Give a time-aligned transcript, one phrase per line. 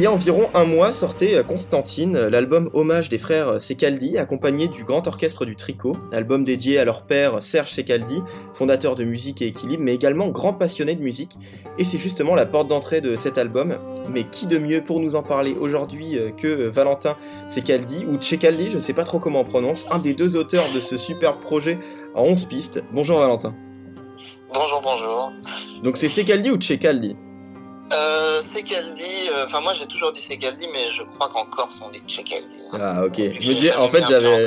[0.00, 4.16] Il y a environ un mois sortait euh, Constantine, euh, l'album hommage des frères Secaldi,
[4.16, 8.22] accompagné du grand orchestre du Tricot, album dédié à leur père Serge Secaldi,
[8.54, 11.36] fondateur de musique et équilibre, mais également grand passionné de musique.
[11.76, 13.76] Et c'est justement la porte d'entrée de cet album.
[14.08, 17.14] Mais qui de mieux pour nous en parler aujourd'hui euh, que Valentin
[17.46, 20.72] Secaldi, ou Cecaldi, je ne sais pas trop comment on prononce, un des deux auteurs
[20.74, 21.78] de ce superbe projet
[22.14, 22.82] en 11 pistes.
[22.94, 23.54] Bonjour Valentin.
[24.54, 25.30] Bonjour, bonjour.
[25.84, 27.16] Donc c'est Secaldi ou Cecaldi
[27.92, 31.90] euh, Secaldi, euh, enfin moi j'ai toujours dit Secaldi, mais je crois qu'en Corse on
[31.90, 32.62] dit Cecaldi.
[32.72, 32.78] Hein.
[32.80, 33.16] Ah ok.
[33.18, 34.46] Je me dis, en fait j'avais,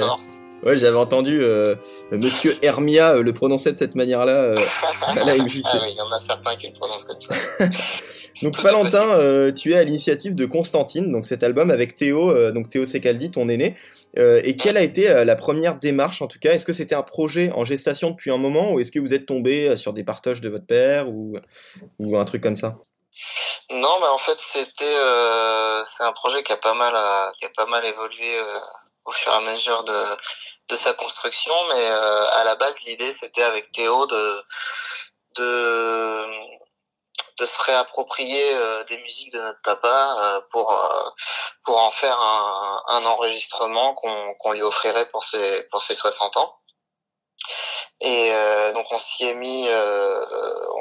[0.65, 1.75] ouais j'avais entendu euh,
[2.11, 4.55] Monsieur Hermia euh, le prononcer de cette manière-là euh,
[5.07, 5.61] à la MJC.
[5.65, 7.35] ah oui, il y en a certains qui le prononcent comme ça.
[8.41, 12.85] donc Valentin, tu es à l'initiative de Constantine, donc cet album avec Théo, donc Théo
[12.85, 13.75] Secaldi, ton aîné.
[14.17, 16.53] et quelle a été la première démarche en tout cas?
[16.53, 19.25] Est-ce que c'était un projet en gestation depuis un moment ou est-ce que vous êtes
[19.25, 21.35] tombé sur des partages de votre père ou,
[21.99, 22.79] ou un truc comme ça?
[23.71, 26.93] Non, mais en fait, c'était euh, c'est un projet qui a pas mal
[27.39, 28.59] qui a pas mal évolué euh,
[29.05, 30.17] au fur et à mesure de
[30.69, 34.43] de sa construction, mais euh, à la base, l'idée c'était avec Théo de
[35.35, 36.25] de
[37.39, 40.67] de se réapproprier euh, des musiques de notre papa euh, pour
[41.65, 46.37] pour en faire un, un enregistrement qu'on qu'on lui offrirait pour ses pour ses 60
[46.37, 46.59] ans.
[48.03, 50.25] Et euh, donc on s'y est mis, euh,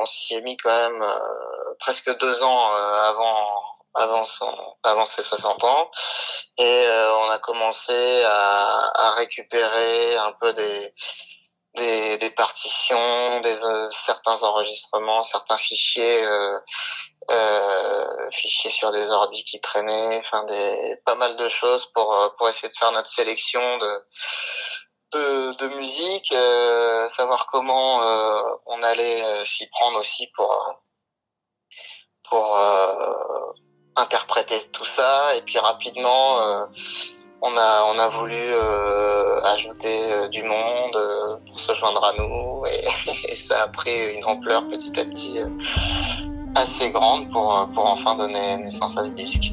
[0.00, 3.62] on s'y est mis quand même euh, presque deux ans avant
[3.94, 4.52] avant son
[4.82, 5.90] avant ses 60 ans.
[6.58, 10.94] Et on a commencé à, à récupérer un peu des
[11.76, 13.56] des, des partitions, des
[13.90, 16.26] certains enregistrements, certains fichiers
[17.30, 22.48] euh, fichiers sur des ordis qui traînaient, enfin des pas mal de choses pour pour
[22.48, 24.04] essayer de faire notre sélection de
[25.12, 30.78] de, musique, euh, savoir comment euh, on allait euh, s'y prendre aussi pour
[32.30, 32.58] pour
[33.96, 36.38] interpréter tout ça et puis rapidement
[37.42, 38.42] on a on a voulu
[39.44, 42.86] ajouter du monde pour se joindre à nous et,
[43.32, 45.40] et, ça a pris une ampleur petit à petit
[46.54, 49.52] assez grande pour pour enfin donner naissance à ce disque.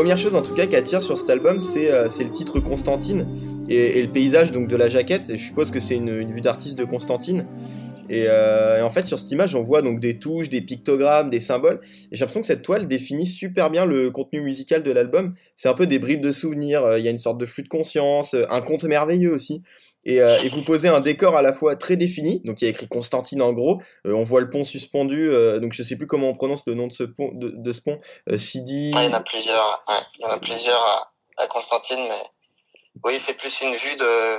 [0.00, 3.26] Première chose en tout cas qui attire sur cet album, c'est euh, le titre Constantine
[3.68, 5.28] et, le paysage donc de la jaquette.
[5.28, 7.44] Et je suppose que c'est une, vue d'artiste de Constantine.
[8.10, 11.40] Euh, et, en fait, sur cette image, on voit donc des touches, des pictogrammes, des
[11.40, 11.80] symboles.
[11.84, 15.34] Et j'ai l'impression que cette toile définit super bien le contenu musical de l'album.
[15.56, 16.84] C'est un peu des bribes de souvenirs.
[16.84, 19.62] Euh, il y a une sorte de flux de conscience, un conte merveilleux aussi.
[20.08, 22.70] Euh, et, vous posez un décor à la fois très défini, donc il y a
[22.70, 26.06] écrit Constantine en gros, euh, on voit le pont suspendu, euh, donc je sais plus
[26.06, 28.00] comment on prononce le nom de ce pont, de, ce pont,
[28.36, 28.92] Sidi.
[28.94, 29.84] il y en a plusieurs,
[30.18, 32.22] il y en a plusieurs à, Constantine, mais
[33.04, 34.36] oui, c'est plus une vue de,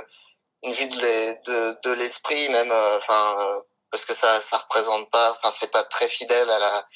[0.62, 5.70] une vue de, de, l'esprit même, enfin, parce que ça, ça représente pas, enfin, c'est
[5.70, 6.86] pas très fidèle à la,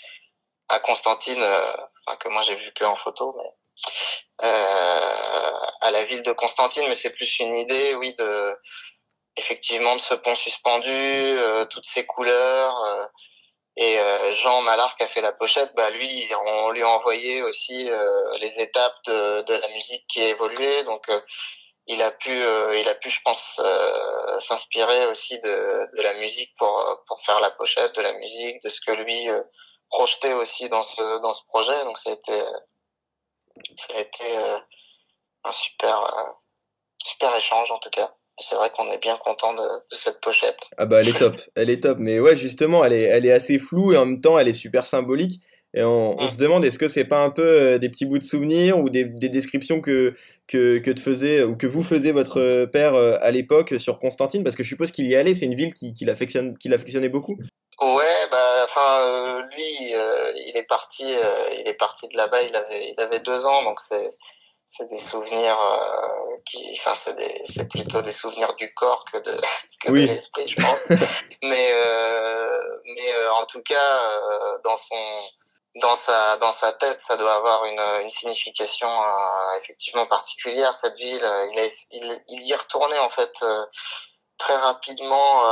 [0.69, 1.45] à Constantine,
[2.21, 3.51] que moi j'ai vu que en photo, mais
[4.45, 8.57] euh, à la ville de Constantine, mais c'est plus une idée, oui, de
[9.37, 12.85] effectivement de ce pont suspendu, euh, toutes ces couleurs.
[12.85, 13.07] Euh,
[13.79, 13.99] et
[14.33, 15.75] Jean Malarc a fait la pochette.
[15.77, 17.91] Bah lui, on lui a envoyé aussi
[18.41, 20.83] les étapes de, de, la musique qui a évolué.
[20.85, 21.07] Donc
[21.87, 23.61] il a pu, il a pu, je pense,
[24.39, 28.69] s'inspirer aussi de, de la musique pour pour faire la pochette, de la musique, de
[28.69, 29.29] ce que lui
[29.89, 31.85] projetait aussi dans ce dans ce projet.
[31.85, 32.43] Donc ça a été
[33.77, 34.37] ça a été
[35.45, 36.35] un super
[37.03, 38.15] super échange en tout cas.
[38.39, 40.59] C'est vrai qu'on est bien content de, de, cette pochette.
[40.77, 41.97] Ah bah elle est top, elle est top.
[41.99, 44.53] Mais ouais justement elle est elle est assez floue et en même temps elle est
[44.53, 45.41] super symbolique.
[45.77, 46.31] Et on, on mm.
[46.31, 48.89] se demande est-ce que c'est pas un peu euh, des petits bouts de souvenirs ou
[48.89, 50.15] des, des descriptions que,
[50.49, 54.43] que, que te faisait ou que vous faisiez votre père euh, à l'époque sur Constantine?
[54.43, 57.11] Parce que je suppose qu'il y allait, c'est une ville qui, qui l'affectionne, qui l'affectionnait
[57.11, 57.37] beaucoup.
[57.83, 59.93] Ouais, bah, enfin, euh, lui,
[60.49, 62.43] il est parti, il est parti de là-bas.
[62.43, 64.17] Il avait, il avait deux ans, donc c'est,
[64.67, 65.59] c'est des souvenirs
[66.47, 69.41] qui, enfin, c'est des, c'est plutôt des souvenirs du corps que de,
[69.85, 70.89] que de l'esprit, je pense.
[71.43, 71.69] mais,
[72.95, 74.01] mais en tout cas,
[74.65, 74.97] dans son
[75.81, 80.73] dans sa dans sa tête, ça doit avoir une, une signification euh, effectivement particulière.
[80.75, 83.67] Cette ville, euh, il, il, il, y est retourné en fait euh,
[84.39, 85.43] très rapidement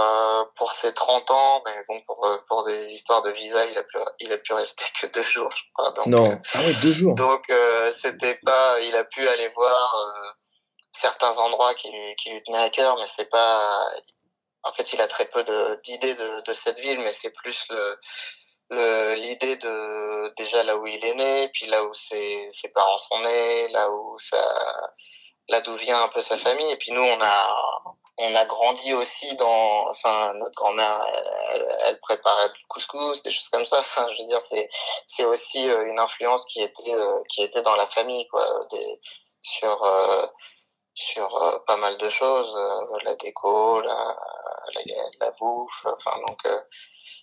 [0.57, 3.99] pour ses 30 ans, mais bon pour pour des histoires de visa, il a pu
[4.21, 5.91] il a pu rester que deux jours, je crois.
[5.93, 7.15] Donc, non, ah ouais, deux jours.
[7.15, 7.51] Donc
[7.95, 9.97] c'était pas, il a pu aller voir
[10.93, 13.91] certains endroits qui lui qui lui tenaient à cœur, mais c'est pas.
[14.67, 15.43] En fait, il a très peu
[15.85, 17.99] d'idées de, de, de cette ville, mais c'est plus le
[19.17, 23.69] l'idée de déjà là où il est né, puis là où ses, parents sont nés,
[23.69, 24.43] là où ça,
[25.49, 26.71] là d'où vient un peu sa famille.
[26.71, 31.01] Et puis nous, on a, on a grandi aussi dans, enfin, notre grand-mère,
[31.87, 33.81] elle, préparait du couscous, des choses comme ça.
[33.81, 34.69] Enfin, je veux dire, c'est,
[35.07, 38.47] c'est aussi euh, une influence qui était, euh, qui était dans la famille, quoi,
[39.43, 40.27] sur, euh,
[40.95, 42.57] sur pas mal de choses,
[43.03, 44.17] la déco, la,
[44.75, 44.83] la,
[45.21, 46.47] la bouffe, enfin, donc,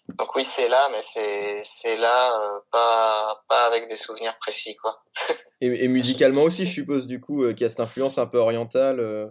[0.10, 4.76] donc oui, c'est là, mais c'est c'est là, euh, pas pas avec des souvenirs précis,
[4.78, 5.02] quoi.
[5.62, 8.26] et, et, musicalement aussi, je suppose, du coup, euh, qu'il y a cette influence un
[8.26, 9.00] peu orientale.
[9.00, 9.28] Euh,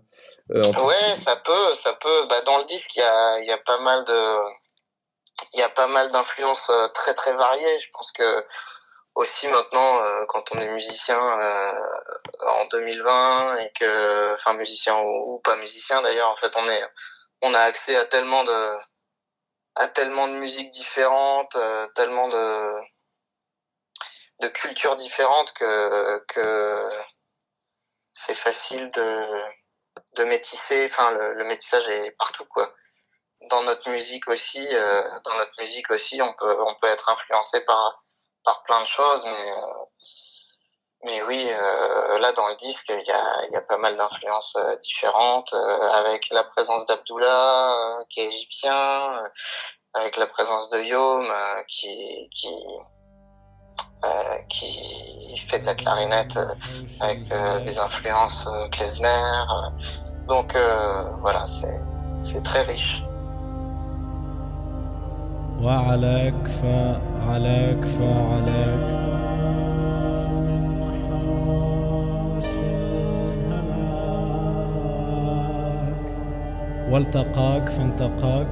[0.50, 2.26] ouais, ça peut, ça peut.
[2.28, 4.36] Bah, dans le disque, il y a il y a pas mal de
[5.54, 7.80] il y a pas mal d'influences très très variées.
[7.80, 8.44] Je pense que
[9.16, 15.56] aussi maintenant, quand on est musicien en 2020 et que, enfin musicien ou, ou pas
[15.56, 16.82] musicien d'ailleurs, en fait, on est
[17.42, 18.89] on a accès à tellement de
[19.88, 22.80] tellement de musiques différentes, euh, tellement de
[24.48, 26.88] cultures différentes que
[28.12, 30.88] c'est facile de métisser.
[30.90, 32.72] Enfin, le, métissage est partout, quoi.
[33.50, 38.04] Dans notre musique aussi, euh, dans notre musique aussi, on peut être influencé par
[38.44, 39.79] par plein de choses, mais euh,
[41.04, 44.54] mais oui, euh, là dans le disque, il y a, y a pas mal d'influences
[44.56, 49.18] euh, différentes, euh, avec la présence d'Abdullah, qui est égyptien,
[49.94, 51.26] avec la présence de Yom,
[51.68, 52.50] qui, qui,
[54.48, 56.38] qui fait de la clarinette
[57.00, 57.28] avec
[57.64, 59.44] des influences klezmer.
[60.28, 60.54] donc
[61.20, 61.80] voilà, c'est,
[62.20, 63.02] c'est très riche.
[76.90, 78.46] والتقاك فانتقاك.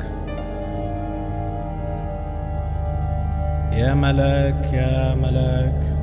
[3.73, 5.99] يا ملاك يا ملاك.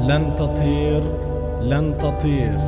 [0.00, 1.02] لن تطير
[1.62, 2.58] لن تطير.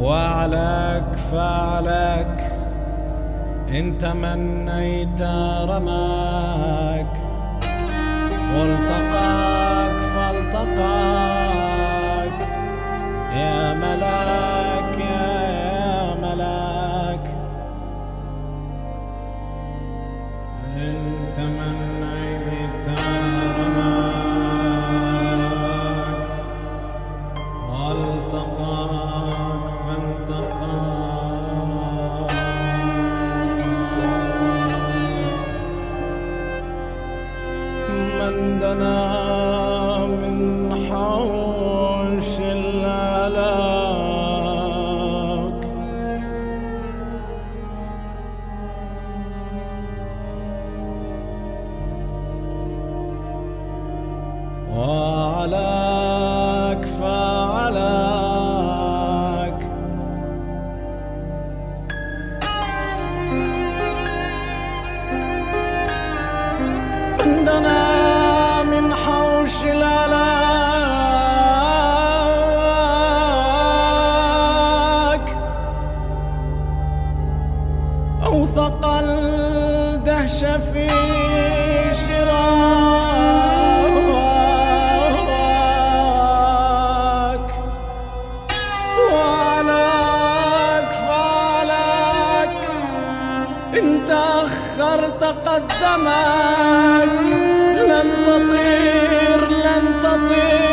[0.00, 2.57] وعلاك فعلاك
[3.70, 5.22] إن تمنيت
[5.68, 7.12] رماك
[8.54, 11.58] والتقاك فالتقاك
[13.36, 14.47] يا ملاك.
[94.08, 97.08] تأخرت قدمك
[97.88, 100.67] لن تطير لن تطير.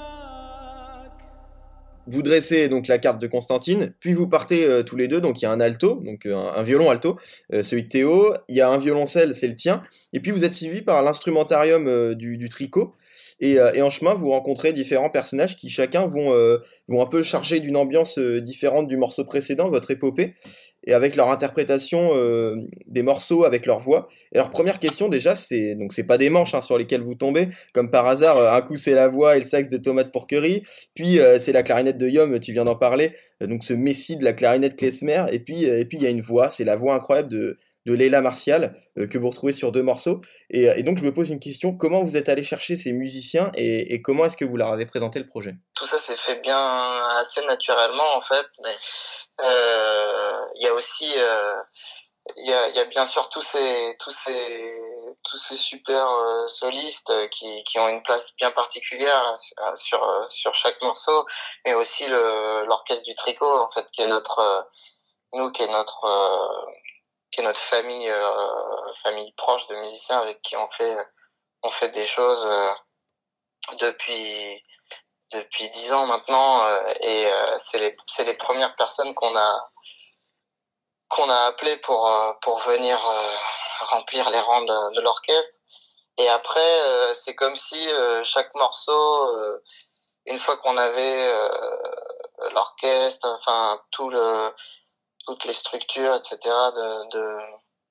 [2.08, 5.22] Vous dressez donc la carte de Constantine, puis vous partez euh, tous les deux.
[5.22, 7.18] Donc il y a un alto, donc euh, un, un violon alto,
[7.53, 8.34] euh, celui de Théo.
[8.50, 9.84] Il y a un violoncelle, c'est le tien.
[10.12, 12.96] Et puis vous êtes suivi par l'instrumentarium euh, du, du tricot.
[13.40, 17.07] Et, euh, et en chemin, vous rencontrez différents personnages qui chacun vont, euh, vont un
[17.07, 20.35] peu charger d'une ambiance euh, différente du morceau précédent, votre épopée,
[20.88, 22.12] et avec leur interprétation
[22.87, 24.07] des morceaux, avec leur voix.
[24.33, 27.16] Et leur première question déjà, c'est donc c'est pas des manches hein, sur lesquelles vous
[27.16, 28.55] tombez, comme par hasard.
[28.55, 30.62] un coup c'est la voix et le sax de Tomate Porquerie,
[30.95, 34.23] puis euh, c'est la clarinette de Yom, tu viens d'en parler, donc ce messie de
[34.23, 36.95] la clarinette klezmer, et puis et puis il y a une voix, c'est la voix
[36.95, 40.21] incroyable de de Leila Martial euh, que vous retrouvez sur deux morceaux.
[40.50, 42.93] Et, euh, et donc je me pose une question comment vous êtes allé chercher ces
[42.93, 45.55] musiciens et, et comment est-ce que vous leur avez présenté le projet?
[45.75, 46.59] Tout ça s'est fait bien
[47.21, 48.75] assez naturellement en fait mais
[49.45, 51.55] euh, il y a aussi euh,
[52.37, 54.73] il y, a, y a bien sûr tous ces tous ces
[55.23, 60.52] tous ces super euh, solistes qui, qui ont une place bien particulière euh, sur sur
[60.55, 61.25] chaque morceau
[61.64, 64.62] mais aussi l'orchestre du tricot en fait qui est notre euh,
[65.35, 66.73] nous qui est notre euh,
[67.37, 70.97] qui notre famille euh, famille proche de musiciens avec qui on fait
[71.62, 72.73] on fait des choses euh,
[73.78, 74.64] depuis
[75.33, 77.26] depuis dix ans maintenant euh, et
[77.59, 79.71] c'est les c'est les premières personnes qu'on a
[81.09, 82.99] qu'on a appelées pour pour venir
[83.81, 85.55] remplir les rangs de, de l'orchestre.
[86.19, 87.88] Et après c'est comme si
[88.25, 89.37] chaque morceau
[90.26, 91.33] une fois qu'on avait
[92.55, 94.55] l'orchestre enfin tout le
[95.26, 97.38] toutes les structures etc de de,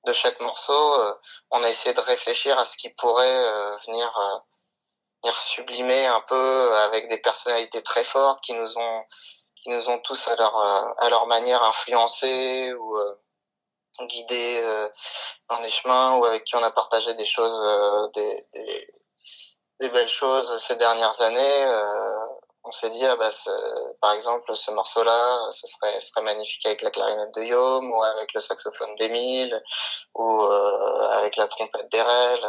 [0.06, 1.14] de chaque morceau euh,
[1.50, 4.38] on a essayé de réfléchir à ce qui pourrait euh, venir euh,
[5.22, 9.04] venir sublimer un peu avec des personnalités très fortes qui nous ont
[9.62, 12.96] qui nous ont tous à leur à leur manière influencés ou
[14.02, 14.88] guidés
[15.48, 17.58] dans les chemins ou avec qui on a partagé des choses
[18.14, 18.94] des, des
[19.80, 21.64] des belles choses ces dernières années
[22.66, 23.30] on s'est dit ah bah
[24.00, 27.90] par exemple ce morceau là ce serait ce serait magnifique avec la clarinette de Yom
[27.92, 29.62] ou avec le saxophone d'Emile
[30.14, 32.40] ou euh, avec la trompette d'Erel.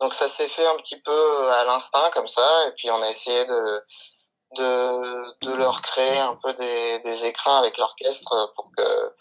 [0.00, 3.08] Donc ça s'est fait un petit peu à l'instinct comme ça, et puis on a
[3.08, 3.84] essayé de
[4.56, 9.14] de, de leur créer un peu des, des écrins avec l'orchestre pour que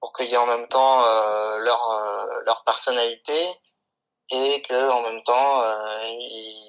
[0.00, 3.60] pour qu'il y ait en même temps euh, leur euh, leur personnalité
[4.30, 6.61] et que en même temps euh, ils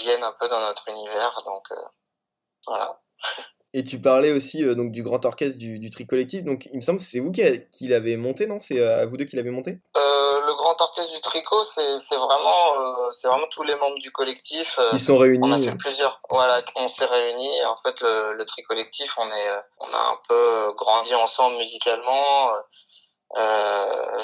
[0.00, 1.42] viennent un peu dans notre univers.
[1.46, 1.76] Donc euh,
[2.66, 3.00] voilà.
[3.72, 6.42] Et tu parlais aussi euh, donc du grand orchestre du, du tri collectif.
[6.42, 8.58] Donc il me semble que c'est vous qui, a- qui l'avez monté, non?
[8.58, 9.78] C'est euh, à vous deux qui l'avez monté?
[9.96, 14.10] Euh, le grand orchestre du tricot, c'est c'est vraiment c'est vraiment tous les membres du
[14.10, 14.76] collectif.
[14.90, 15.68] Qui sont On a réunis.
[15.68, 17.64] fait plusieurs, voilà, on s'est réunis.
[17.66, 22.50] En fait, le, le tri collectif, on est, on a un peu grandi ensemble musicalement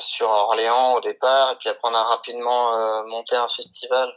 [0.00, 4.12] sur Orléans au départ, et puis après on a rapidement monté un festival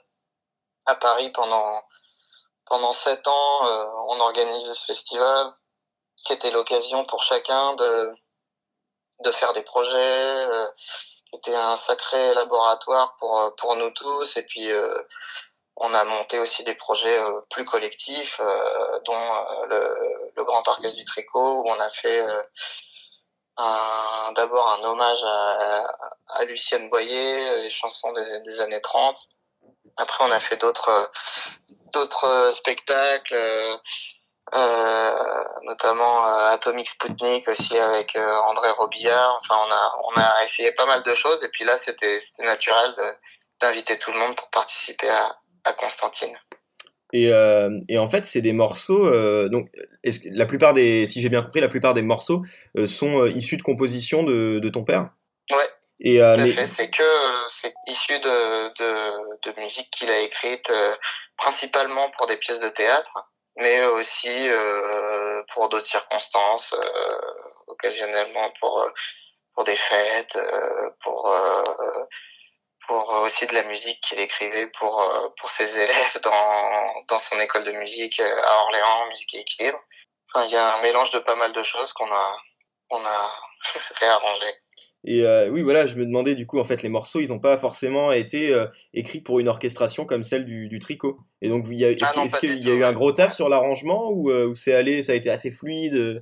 [0.90, 3.68] à Paris pendant sept ans.
[3.68, 5.54] euh, on organisait ce festival,
[6.26, 10.68] qui était l'occasion pour chacun de faire des projets, euh,
[11.30, 14.98] qui était un sacré laboratoire pour nous tous, et puis euh,
[15.76, 17.20] on a monté aussi des projets
[17.52, 18.42] plus collectifs,
[19.06, 19.24] dont
[19.70, 22.26] le, Grand Orchestre du Tricot, où on a fait
[24.36, 29.18] d'abord un hommage à, Lucienne Boyer, les chansons des années 30.
[30.00, 31.06] Après, on a fait d'autres euh,
[31.94, 33.36] d'autres euh, spectacles,
[34.56, 39.38] euh, notamment Atomic Sputnik aussi avec André Robillard.
[39.42, 42.46] Enfin, on a on a essayé pas mal de choses, et puis là, c'était c'était
[42.46, 42.96] naturel
[43.62, 46.36] d'inviter tout le monde pour participer à, à Constantine.
[47.12, 49.06] Et, euh, et en fait, c'est des morceaux.
[49.06, 49.68] Euh, donc,
[50.04, 52.44] est-ce que la plupart des, si j'ai bien compris, la plupart des morceaux
[52.78, 55.10] euh, sont issus de compositions de, de ton père?
[55.52, 55.70] Ouais.
[56.02, 56.66] Et euh, mais-.
[56.66, 60.96] C'est que euh, c'est issu de, de, de musique qu'il a écrite euh,
[61.36, 63.14] principalement pour des pièces de théâtre,
[63.58, 67.20] mais aussi euh, pour d'autres circonstances, euh,
[67.68, 68.90] occasionnellement pour euh,
[69.56, 71.64] pour des fêtes, euh, pour euh,
[72.88, 77.40] pour aussi de la musique qu'il écrivait pour euh, pour ses élèves dans dans son
[77.42, 79.80] école de musique à Orléans, musique et équilibre.
[80.34, 82.38] Enfin, il y a un mélange de pas mal de choses qu'on a
[82.90, 83.36] qu'on a
[84.00, 84.56] réarrangé.
[85.06, 87.40] Et euh, oui, voilà, je me demandais du coup, en fait, les morceaux, ils n'ont
[87.40, 91.20] pas forcément été euh, écrits pour une orchestration comme celle du, du tricot.
[91.42, 93.48] Et donc, il y a- est-ce Ah qu'il y a eu un gros taf sur
[93.48, 96.20] l'arrangement ou, euh, ou c'est allé, ça a été assez fluide euh,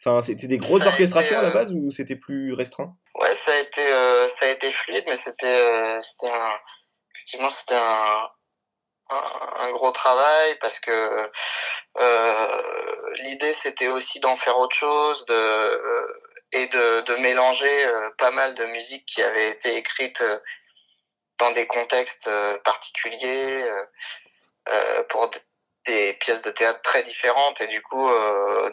[0.00, 2.94] Enfin, c'était des grosses Ça orchestrations été, à la euh, base ou c'était plus restreint?
[3.14, 6.52] Ouais, ça a été euh, ça a été fluide, mais c'était euh, c'était un
[7.14, 8.28] effectivement c'était un,
[9.10, 9.22] un
[9.60, 12.62] un gros travail parce que euh,
[13.24, 16.12] l'idée c'était aussi d'en faire autre chose, de euh,
[16.54, 20.38] et de de mélanger euh, pas mal de musique qui avait été écrite euh,
[21.38, 23.64] dans des contextes euh, particuliers
[25.10, 25.30] pour
[25.84, 28.08] des pièces de théâtre très différentes et du coup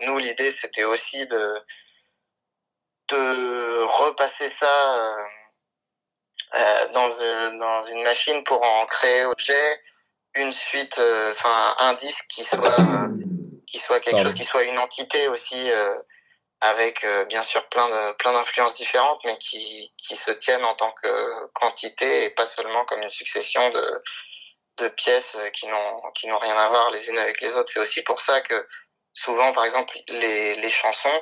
[0.02, 1.62] nous l'idée c'était aussi de
[3.10, 5.18] de repasser ça
[6.94, 9.82] dans, une, dans une machine pour en créer objet
[10.36, 13.10] une suite, euh, enfin un disque qui soit euh,
[13.68, 14.30] qui soit quelque Pardon.
[14.30, 15.96] chose, qui soit une entité aussi euh,
[16.62, 20.76] avec euh, bien sûr plein de plein d'influences différentes, mais qui qui se tiennent en
[20.76, 24.04] tant que quantité et pas seulement comme une succession de
[24.78, 27.72] de pièces euh, qui n'ont qui n'ont rien à voir les unes avec les autres.
[27.72, 28.68] C'est aussi pour ça que
[29.14, 31.22] souvent, par exemple, les les chansons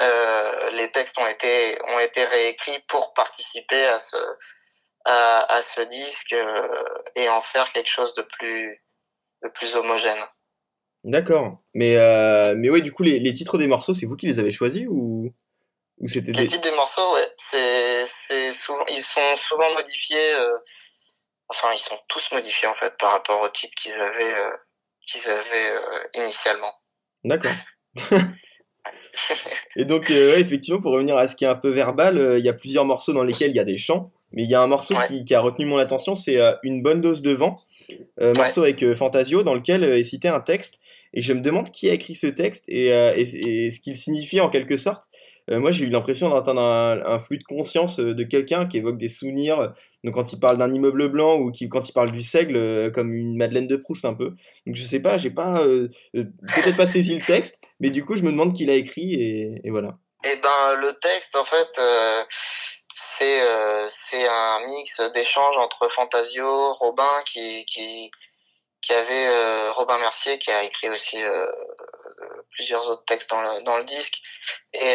[0.00, 4.16] euh, les textes ont été ont été réécrits pour participer à ce
[5.04, 6.84] à, à ce disque euh,
[7.16, 8.78] et en faire quelque chose de plus
[9.42, 10.24] de plus homogène.
[11.08, 11.58] D'accord.
[11.74, 14.38] Mais, euh, mais ouais, du coup, les, les titres des morceaux, c'est vous qui les
[14.38, 15.32] avez choisis ou,
[15.98, 16.48] ou c'était Les des...
[16.48, 20.34] titres des morceaux, ouais, c'est c'est souvent ils sont souvent modifiés.
[20.40, 20.52] euh,
[21.48, 24.50] enfin, ils sont tous modifiés en fait par rapport aux titres qu'ils avaient euh,
[25.00, 25.80] qu'ils avaient
[26.14, 26.72] initialement.
[27.24, 27.52] D'accord.
[29.76, 32.48] Et donc, ouais, effectivement, pour revenir à ce qui est un peu verbal, il y
[32.48, 34.66] a plusieurs morceaux dans lesquels il y a des chants, mais il y a un
[34.66, 35.06] morceau Ouais.
[35.08, 37.60] qui, qui a retenu mon attention, c'est Une bonne dose de vent,
[38.20, 40.80] euh, morceau avec euh, Fantasio, dans lequel est cité un texte,
[41.14, 44.48] et je me demande qui a écrit ce texte et, euh, ce qu'il signifie en
[44.48, 45.04] quelque sorte.
[45.50, 48.98] Euh, moi, j'ai eu l'impression d'entendre un, flux de conscience euh, de quelqu'un qui évoque
[48.98, 49.72] des souvenirs.
[50.04, 53.36] Donc, quand il parle d'un immeuble blanc ou quand il parle du seigle, comme une
[53.36, 54.34] Madeleine de Proust un peu.
[54.66, 55.62] Donc, je sais pas, j'ai pas
[56.12, 59.60] peut-être pas saisi le texte, mais du coup, je me demande qui l'a écrit et,
[59.64, 59.96] et voilà.
[60.24, 61.80] Et ben le texte en fait
[62.92, 63.40] c'est
[63.88, 68.10] c'est un mix d'échanges entre Fantasio, Robin qui qui
[68.80, 71.46] qui avait euh, Robin Mercier qui a écrit aussi euh,
[72.20, 74.18] euh, plusieurs autres textes dans le dans le disque.
[74.72, 74.94] Et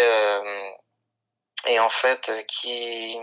[1.68, 3.20] et en fait qui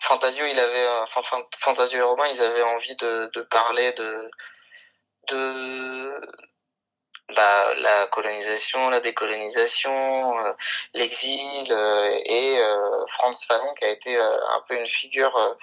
[0.00, 4.30] Fantasio il avait enfin Fan- Fantasio et Robin ils avaient envie de de parler de
[5.28, 6.20] de
[7.34, 10.34] bah, la colonisation, la décolonisation,
[10.94, 15.56] l'exil euh, et euh, Franz Fanon qui a été un peu une figure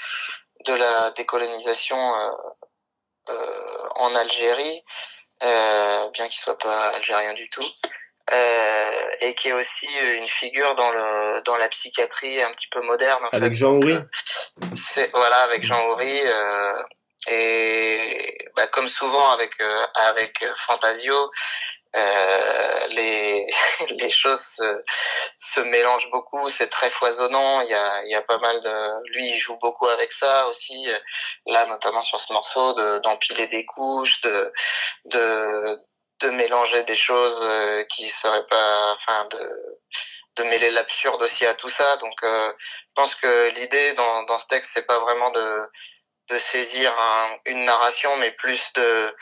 [0.65, 1.97] de la décolonisation
[3.95, 4.83] en Algérie,
[5.43, 7.65] euh, bien qu'il soit pas algérien du tout,
[8.31, 9.87] euh, et qui est aussi
[10.17, 13.23] une figure dans le dans la psychiatrie un petit peu moderne.
[13.25, 13.59] en Avec fait.
[13.59, 13.93] Jean Houry.
[13.93, 16.21] euh, C'est voilà avec Jean Houry.
[16.25, 16.83] euh,
[17.27, 21.31] et bah, comme souvent avec euh, avec Fantasio,
[21.95, 23.47] euh, les
[23.99, 24.83] les choses se,
[25.37, 27.61] se mélangent beaucoup, c'est très foisonnant.
[27.61, 30.47] Il y a il y a pas mal de lui il joue beaucoup avec ça
[30.49, 30.89] aussi.
[30.89, 30.99] euh,
[31.47, 34.53] Là notamment sur ce morceau de d'empiler des couches, de
[35.05, 35.77] de
[36.21, 39.79] de mélanger des choses euh, qui seraient pas, enfin de
[40.37, 41.97] de mêler l'absurde aussi à tout ça.
[41.97, 45.69] Donc euh, je pense que l'idée dans dans ce texte c'est pas vraiment de
[46.29, 49.15] de saisir un- une narration, mais plus de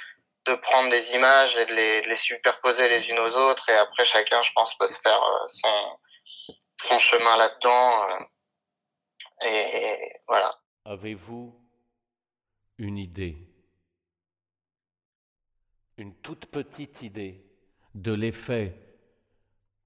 [0.48, 1.74] de prendre des images et de
[2.08, 5.48] les, superposer les unes aux autres, et après chacun, je pense, peut se faire euh,
[6.78, 8.10] son chemin là-dedans.
[8.12, 8.24] euh,
[9.46, 10.54] et voilà.
[10.86, 11.54] Avez-vous
[12.78, 13.38] une idée
[15.98, 17.44] Une toute petite idée
[17.94, 18.76] de l'effet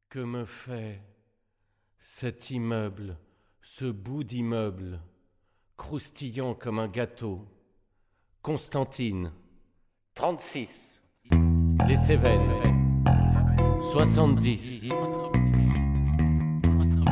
[0.10, 1.02] que me fait
[2.00, 3.18] cet immeuble,
[3.62, 5.02] ce bout d'immeuble,
[5.78, 7.48] croustillant comme un gâteau
[8.42, 9.32] Constantine,
[10.16, 11.00] 36.
[11.88, 12.42] Les Cévennes,
[13.82, 14.90] 70.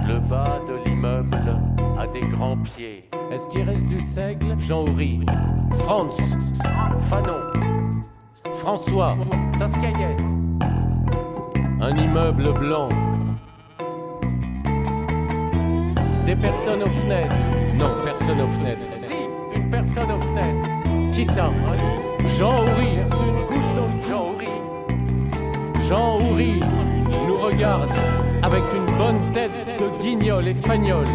[0.05, 1.57] Le bas de l'immeuble
[1.97, 3.09] a des grands pieds.
[3.31, 4.59] Est-ce qu'il reste du seigle?
[4.59, 5.21] Jean Houry.
[5.79, 6.17] Franz.
[7.09, 7.41] Fanon.
[8.57, 9.15] François.
[11.81, 12.89] Un immeuble blanc.
[16.25, 17.33] Des personnes aux fenêtres.
[17.75, 18.88] Non, personne aux fenêtres.
[21.19, 22.91] Qui Jean Houry.
[25.85, 26.59] Jean Houry.
[26.61, 27.89] Jean nous regarde
[28.41, 31.05] avec une bonne tête de guignol espagnol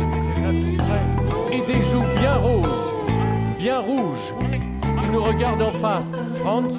[1.50, 2.94] et des joues bien roses,
[3.58, 4.34] bien rouges.
[5.04, 6.12] Il nous regarde en face.
[6.42, 6.74] Franz?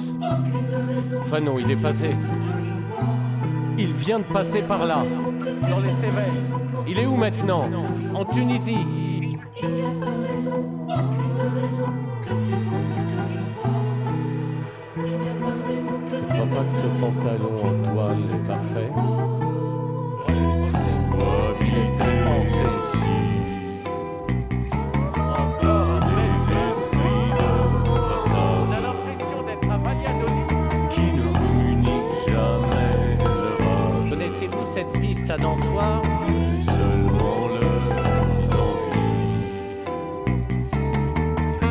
[1.22, 2.10] Enfin non, il est passé.
[3.76, 5.02] Il vient de passer par là,
[5.68, 5.90] dans les.
[6.86, 7.64] Il est où maintenant?
[8.14, 8.86] En Tunisie.
[16.46, 18.90] Crois pas que ce pantalon en toile est parfait.
[28.38, 30.48] On a l'impression d'être à Valladolid.
[30.90, 36.02] qui ne communique jamais leur âge, Connaissez-vous cette piste à dansoir
[36.64, 39.46] seulement leurs envies.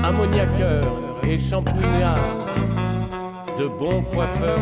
[0.03, 0.85] Ammoniaqueur
[1.23, 2.45] et champouignard.
[3.57, 4.54] De bons coiffeurs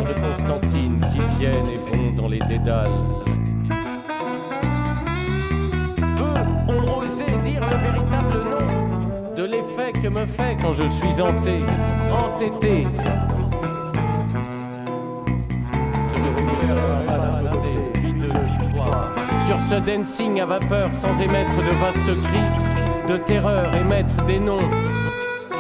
[10.74, 11.62] je suis hanté,
[12.12, 12.88] entêté.
[19.46, 24.70] Sur ce dancing à vapeur sans émettre de vastes cris, de terreur émettre des noms.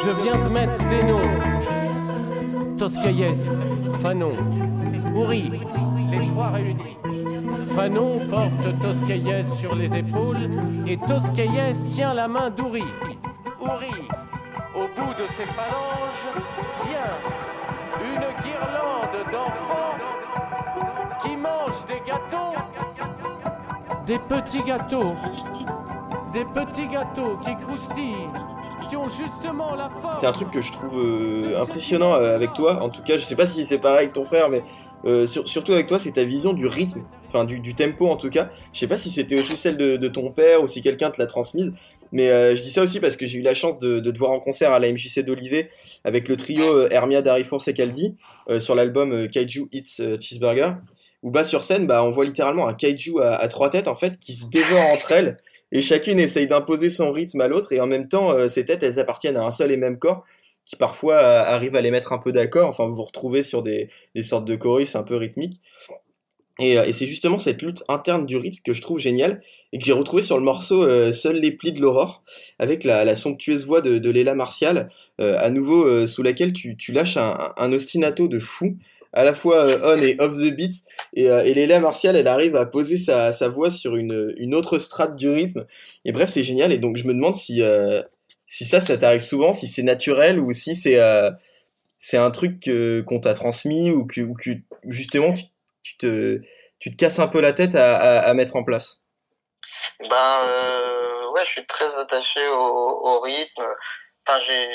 [0.03, 2.77] Je viens de mettre des noms.
[2.77, 3.39] Toscaïès,
[4.01, 4.35] Fanon,
[5.15, 5.51] Ouri,
[6.11, 6.97] les trois réunis.
[7.75, 10.49] Fanon porte Toscaïès sur les épaules
[10.87, 12.83] et Toscaïès tient la main d'Ouri.
[13.61, 14.07] Ouri,
[14.83, 16.27] au bout de ses phalanges,
[16.81, 17.17] tient
[18.01, 19.97] une guirlande d'enfants
[21.21, 22.53] qui mangent des gâteaux.
[24.05, 25.15] Des petits gâteaux.
[26.33, 28.29] Des petits gâteaux qui croustillent,
[28.89, 30.17] qui ont justement la forme.
[30.19, 32.81] C'est un truc que je trouve euh, impressionnant euh, avec toi.
[32.83, 34.63] En tout cas, je sais pas si c'est pareil avec ton frère, mais
[35.05, 38.15] euh, sur- surtout avec toi, c'est ta vision du rythme, enfin du, du tempo en
[38.17, 38.49] tout cas.
[38.73, 41.21] Je sais pas si c'était aussi celle de, de ton père ou si quelqu'un te
[41.21, 41.71] l'a transmise.
[42.13, 44.31] Mais euh, je dis ça aussi parce que j'ai eu la chance de, te voir
[44.31, 45.69] en concert à la MJC d'Olivet
[46.03, 48.15] avec le trio euh, Hermia, Darifour, Secaldi
[48.49, 49.67] euh, sur l'album Kaiju
[49.99, 50.77] euh, Cheeseburger.
[51.23, 54.19] Où bas sur scène, bah, on voit littéralement un kaiju à, trois têtes en fait
[54.19, 55.37] qui se dévorent entre elles
[55.71, 58.99] et chacune essaye d'imposer son rythme à l'autre et en même temps ces têtes elles
[58.99, 60.25] appartiennent à un seul et même corps
[60.65, 63.89] qui parfois arrive à les mettre un peu d'accord enfin vous vous retrouvez sur des,
[64.15, 65.61] des sortes de chorus un peu rythmiques
[66.59, 69.79] et, euh, et c'est justement cette lutte interne du rythme que je trouve géniale et
[69.79, 72.23] que j'ai retrouvé sur le morceau euh, Seuls les plis de l'aurore
[72.59, 74.89] avec la, la somptueuse voix de, de Léla Martial
[75.19, 78.77] euh, à nouveau euh, sous laquelle tu, tu lâches un, un ostinato de fou
[79.13, 80.73] à la fois euh, on et off the beat
[81.15, 84.53] et, euh, et Léla Martial elle arrive à poser sa, sa voix sur une, une
[84.53, 85.65] autre strate du rythme.
[86.05, 86.71] Et bref c'est génial.
[86.71, 87.61] Et donc je me demande si
[88.45, 90.99] si ça ça t'arrive souvent si c'est naturel ou si c'est
[91.99, 92.69] c'est un truc
[93.05, 94.51] qu'on t'a transmis ou que, ou que
[94.87, 95.45] justement tu,
[95.83, 96.39] tu te
[96.79, 98.99] tu te casses un peu la tête à, à, à mettre en place
[99.99, 103.65] Ben euh, ouais, je suis très attaché au, au rythme.
[104.25, 104.69] Enfin, j'ai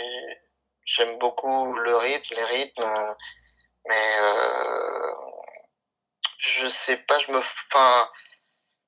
[0.84, 3.14] j'aime beaucoup le rythme, les rythmes,
[3.86, 5.12] mais euh,
[6.38, 8.08] je sais pas, je me, enfin,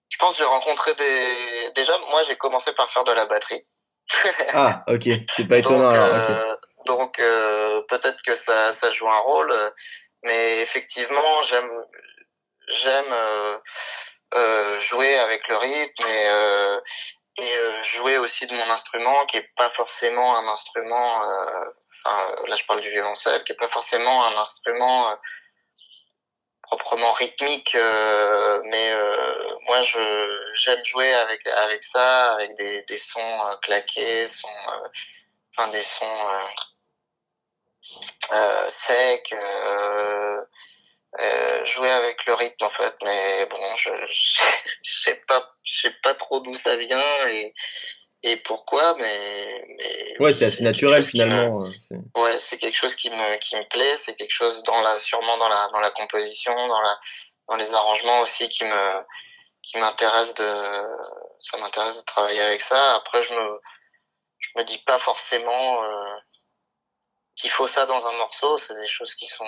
[0.08, 1.72] je pense que j'ai rencontré des.
[1.74, 3.66] Déjà, moi, j'ai commencé par faire de la batterie.
[4.54, 5.88] ah ok c'est pas étonnant
[6.86, 9.52] donc, euh, donc peut-être que ça, ça joue un rôle,
[10.24, 11.70] mais effectivement, j'aime
[12.68, 13.58] j'aime euh,
[14.34, 16.80] euh, jouer avec le rythme et, euh,
[17.38, 21.24] et euh, jouer aussi de mon instrument qui est pas forcément un instrument.
[21.24, 21.64] euh,
[22.04, 25.16] enfin, là, je parle du violoncelle, qui est pas forcément un instrument euh,
[26.62, 27.74] proprement rythmique,
[28.64, 28.94] mais
[29.66, 29.98] moi, je
[30.54, 34.48] j'aime jouer avec avec ça, avec des des sons claqués, sons,
[35.56, 36.28] enfin des sons
[38.32, 39.32] euh, secs.
[39.32, 40.40] Euh,
[41.18, 44.32] euh, jouer avec le rythme en fait mais bon je je
[45.02, 47.52] sais pas je sais pas trop d'où ça vient et
[48.22, 52.94] et pourquoi mais mais ouais c'est assez naturel me- finalement c'est- ouais c'est quelque chose
[52.94, 55.90] qui me qui me plaît c'est quelque chose dans la sûrement dans la dans la
[55.90, 56.96] composition dans la
[57.48, 59.02] dans les arrangements aussi qui me
[59.62, 60.52] qui m'intéresse de
[61.40, 63.60] ça m'intéresse de travailler avec ça après je me
[64.38, 66.14] je me dis pas forcément euh,
[67.40, 69.44] qu'il faut ça dans un morceau c'est des choses qui sont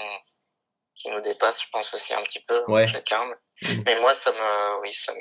[0.95, 2.87] qui nous dépassent je pense aussi un petit peu Ouais.
[2.87, 3.83] chacun mais, Mhm.
[3.87, 5.21] mais moi ça me oui ça me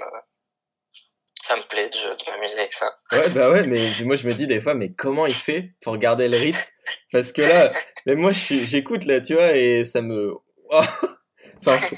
[1.43, 2.95] ça me plaît de, de m'amuser avec ça.
[3.11, 5.97] Ouais, bah ouais, mais moi je me dis des fois, mais comment il fait pour
[5.97, 6.61] garder le rythme?
[7.11, 7.73] Parce que là,
[8.05, 10.35] mais moi j'écoute là, tu vois, et ça me.
[10.69, 11.95] enfin, faut,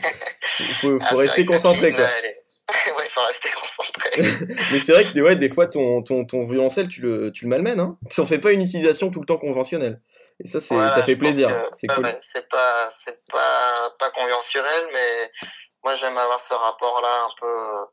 [0.80, 2.10] faut, faut Ah, rester concentré quoi.
[2.10, 2.44] est-
[2.98, 4.10] ouais, faut rester concentré.
[4.72, 7.50] Mais c'est vrai que ouais, des fois ton, ton, ton violoncelle, tu le, tu le
[7.50, 8.00] malmènes, hein.
[8.10, 10.02] Tu en fais pas une utilisation tout le temps conventionnelle.
[10.44, 11.50] Et ça, c'est, Voilà, ça fait plaisir.
[11.72, 12.06] C'est cool.
[12.20, 15.32] c'est pas, c'est pas, pas conventionnel, mais
[15.84, 17.88] moi j'aime avoir ce rapport-là un peu,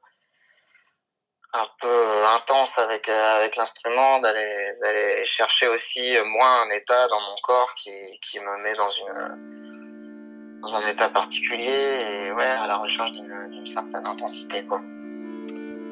[1.53, 7.21] un peu intense avec euh, avec l'instrument, d'aller d'aller chercher aussi moi un état dans
[7.21, 12.67] mon corps qui qui me met dans une dans un état particulier et ouais à
[12.67, 14.81] la recherche d'une d'une certaine intensité quoi.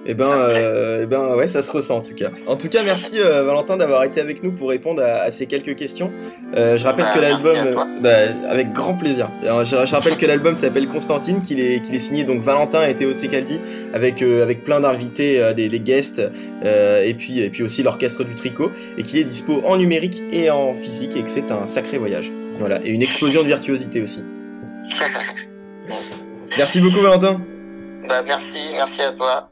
[0.07, 2.31] Et ben, euh, eh ben, ouais, ça se ressent en tout cas.
[2.47, 5.47] En tout cas, merci euh, Valentin d'avoir été avec nous pour répondre à, à ces
[5.47, 6.11] quelques questions.
[6.57, 9.29] Euh, je rappelle Bah, que l'album, euh, bah, avec grand plaisir.
[9.43, 12.87] Alors, je, je rappelle que l'album s'appelle Constantine, qu'il est, qu'il est signé donc Valentin
[12.87, 13.59] et Théo Secaldi,
[13.93, 16.23] avec euh, avec plein d'invités, euh, des, des guests,
[16.65, 20.23] euh, et puis et puis aussi l'orchestre du tricot, et qu'il est dispo en numérique
[20.33, 22.33] et en physique, et que c'est un sacré voyage.
[22.59, 24.25] Voilà, et une explosion de virtuosité aussi.
[26.57, 27.43] Merci beaucoup Valentin.
[28.09, 29.51] Bah merci, merci à toi.